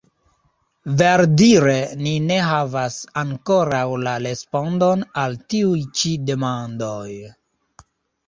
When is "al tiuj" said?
5.25-5.83